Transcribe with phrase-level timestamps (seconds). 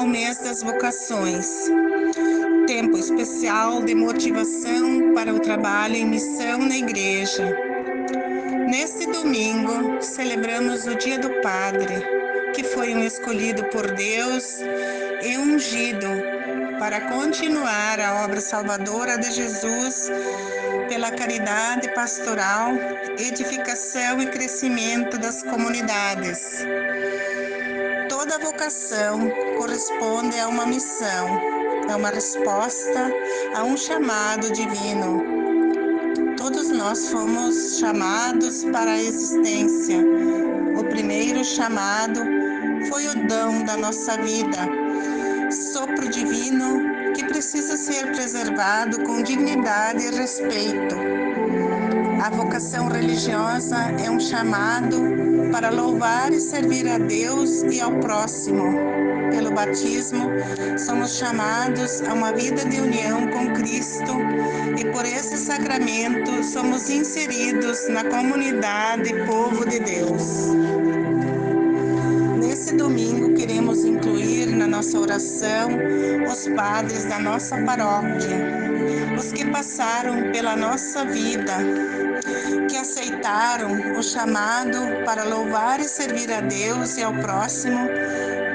[0.00, 1.68] o mês das vocações.
[2.66, 7.56] Tempo especial de motivação para o trabalho em missão na igreja.
[8.68, 11.94] Neste domingo, celebramos o Dia do Padre,
[12.54, 14.60] que foi um escolhido por Deus
[15.22, 16.06] e ungido
[16.78, 20.08] para continuar a obra salvadora de Jesus
[20.88, 22.72] pela caridade pastoral,
[23.18, 26.64] edificação e crescimento das comunidades.
[28.30, 31.26] Toda vocação corresponde a uma missão,
[31.90, 33.12] a uma resposta
[33.56, 35.24] a um chamado divino.
[36.36, 39.96] Todos nós fomos chamados para a existência.
[40.78, 42.20] O primeiro chamado
[42.88, 44.58] foi o dom da nossa vida,
[45.72, 50.94] sopro divino que precisa ser preservado com dignidade e respeito.
[52.22, 54.98] A vocação religiosa é um chamado
[55.50, 58.74] para louvar e servir a Deus e ao próximo.
[59.30, 60.28] Pelo batismo,
[60.78, 64.12] somos chamados a uma vida de união com Cristo
[64.78, 70.50] e por esse sacramento somos inseridos na comunidade povo de Deus.
[72.70, 75.70] Nesse domingo, queremos incluir na nossa oração
[76.30, 78.46] os padres da nossa paróquia,
[79.18, 81.52] os que passaram pela nossa vida
[82.68, 87.88] que aceitaram o chamado para louvar e servir a Deus e ao próximo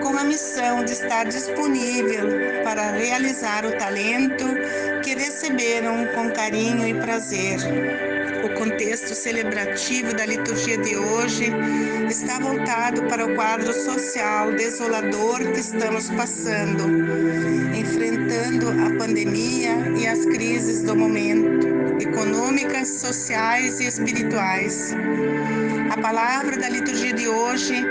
[0.02, 4.46] com a missão de estar disponível para realizar o talento
[5.04, 7.60] que receberam com carinho e prazer.
[8.46, 11.52] O contexto celebrativo da liturgia de hoje
[12.08, 16.84] está voltado para o quadro social desolador que estamos passando,
[17.76, 21.66] enfrentando a pandemia e as crises do momento
[22.00, 24.94] econômicas, sociais e espirituais.
[25.90, 27.84] A palavra da liturgia de hoje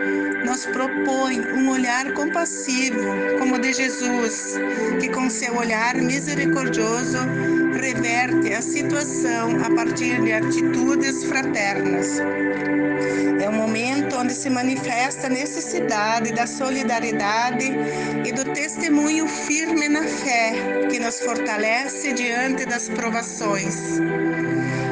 [0.44, 3.02] nos propõe um olhar compassivo,
[3.40, 4.54] como o de Jesus,
[5.00, 7.18] que com seu olhar misericordioso
[7.84, 12.20] reverte a situação a partir de atitudes fraternas.
[13.40, 17.72] É um momento onde se manifesta a necessidade da solidariedade
[18.24, 23.98] e do testemunho firme na fé, que nos fortalece diante das provações.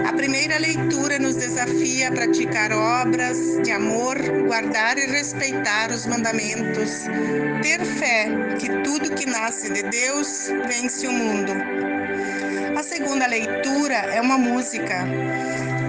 [0.08, 7.04] A primeira leitura nos desafia a praticar obras de amor, guardar e respeitar os mandamentos,
[7.62, 8.26] ter fé
[8.58, 12.01] que tudo que nasce de Deus vence o mundo.
[12.77, 15.06] A segunda leitura é uma música.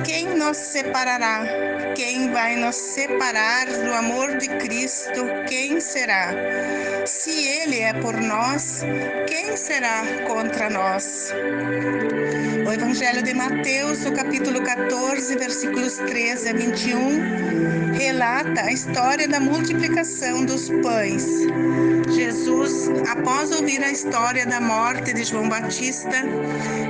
[0.05, 1.93] Quem nos separará?
[1.95, 5.25] Quem vai nos separar do amor de Cristo?
[5.47, 6.31] Quem será?
[7.05, 8.81] Se Ele é por nós,
[9.27, 11.31] quem será contra nós?
[12.65, 19.39] O Evangelho de Mateus, no capítulo 14, versículos 13 a 21, relata a história da
[19.39, 21.25] multiplicação dos pães.
[22.09, 26.17] Jesus, após ouvir a história da morte de João Batista,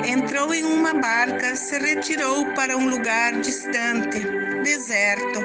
[0.06, 3.03] entrou em uma barca, se retirou para um lugar
[3.42, 4.20] distante,
[4.64, 5.42] deserto.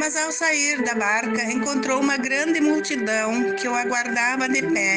[0.00, 4.96] Mas ao sair da barca, encontrou uma grande multidão que o aguardava de pé.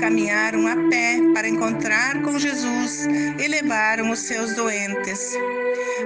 [0.00, 3.06] Caminharam a pé para encontrar com Jesus
[3.38, 5.34] e levaram os seus doentes.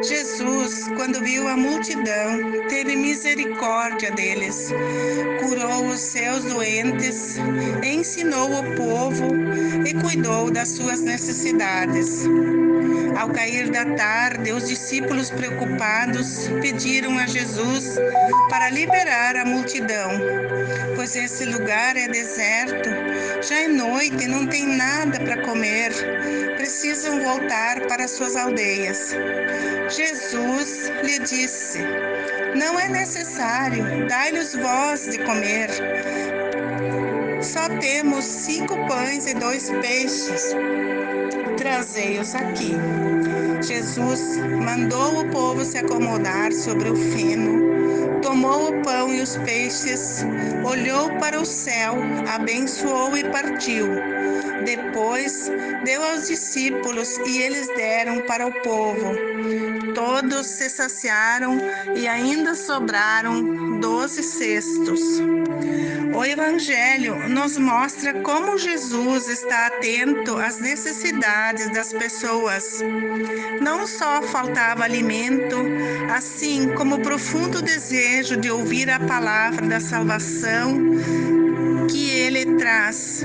[0.02, 4.70] Jesus, quando viu a multidão, teve misericórdia deles,
[5.40, 7.36] curou os seus doentes,
[7.84, 9.28] ensinou o povo
[9.86, 12.26] e cuidou das suas necessidades.
[13.16, 17.96] Ao cair da tarde, os discípulos preocupados pediram a Jesus
[18.48, 20.10] para liberar a multidão,
[20.94, 22.90] pois esse lugar é deserto,
[23.42, 25.92] já é noite e não tem nada para comer,
[26.56, 29.14] precisam voltar para suas aldeias.
[29.88, 31.78] Jesus lhe disse:
[32.54, 35.70] Não é necessário, dai-lhes voz de comer.
[37.42, 40.54] Só temos cinco pães e dois peixes.
[41.56, 42.74] Trazei-os aqui.
[43.62, 50.24] Jesus mandou o povo se acomodar sobre o feno, tomou o pão e os peixes,
[50.64, 51.94] olhou para o céu,
[52.28, 53.88] abençoou e partiu.
[54.64, 55.50] Depois
[55.84, 59.12] deu aos discípulos e eles deram para o povo.
[59.94, 61.58] Todos se saciaram
[61.94, 65.00] e ainda sobraram doze cestos.
[66.26, 72.80] Evangelho nos mostra como Jesus está atento às necessidades das pessoas.
[73.60, 75.56] Não só faltava alimento,
[76.14, 80.96] assim como o profundo desejo de ouvir a palavra da salvação
[81.86, 83.24] que ele traz.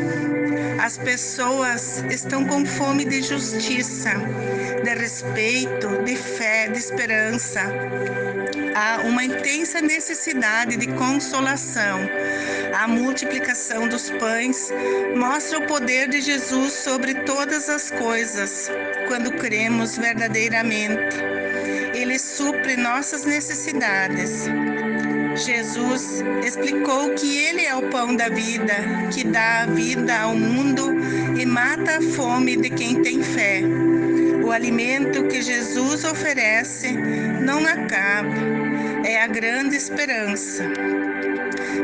[0.81, 4.12] As pessoas estão com fome de justiça,
[4.84, 7.62] de respeito, de fé, de esperança.
[8.75, 12.00] Há uma intensa necessidade de consolação.
[12.74, 14.72] A multiplicação dos pães
[15.16, 18.69] mostra o poder de Jesus sobre todas as coisas,
[19.08, 21.18] quando cremos verdadeiramente.
[21.94, 24.48] Ele supre nossas necessidades.
[25.41, 28.75] Jesus explicou que Ele é o pão da vida,
[29.11, 30.93] que dá a vida ao mundo
[31.39, 33.61] e mata a fome de quem tem fé.
[34.43, 38.35] O alimento que Jesus oferece não acaba,
[39.03, 40.63] é a grande esperança.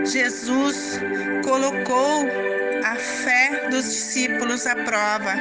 [0.05, 0.99] Jesus
[1.43, 2.27] colocou
[2.83, 5.33] a fé dos discípulos à prova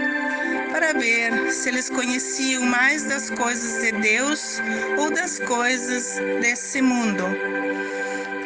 [0.76, 4.60] para ver se eles conheciam mais das coisas de Deus
[4.98, 7.24] ou das coisas desse mundo.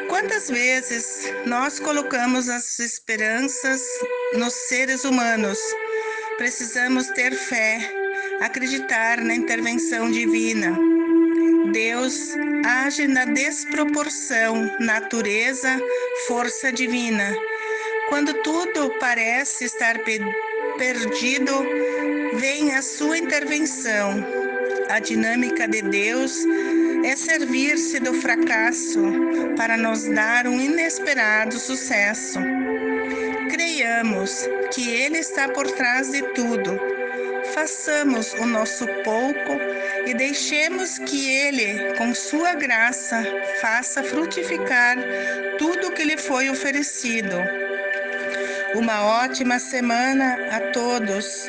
[0.08, 3.82] Quantas vezes nós colocamos as esperanças
[4.34, 5.58] nos seres humanos?
[6.38, 7.80] Precisamos ter fé,
[8.40, 10.78] acreditar na intervenção divina.
[11.72, 15.80] Deus age na desproporção, natureza,
[16.28, 17.34] força divina.
[18.08, 19.98] Quando tudo parece estar
[20.76, 21.52] perdido,
[22.34, 24.24] vem a sua intervenção.
[24.88, 26.44] A dinâmica de Deus
[27.04, 29.00] é servir-se do fracasso
[29.56, 32.38] para nos dar um inesperado sucesso.
[33.50, 36.78] Creiamos que Ele está por trás de tudo.
[37.54, 39.58] Façamos o nosso pouco
[40.06, 43.24] e deixemos que Ele, com Sua graça,
[43.60, 44.96] faça frutificar
[45.58, 47.36] tudo que lhe foi oferecido.
[48.74, 51.48] Uma ótima semana a todos.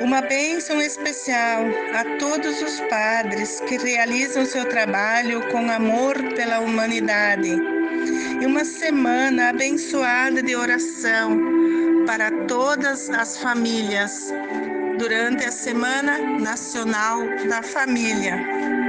[0.00, 1.64] Uma bênção especial
[1.94, 7.50] a todos os padres que realizam seu trabalho com amor pela humanidade.
[8.40, 11.38] E uma semana abençoada de oração
[12.06, 14.32] para todas as famílias
[14.98, 18.81] durante a Semana Nacional da Família.